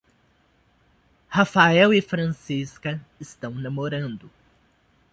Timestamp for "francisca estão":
2.01-3.53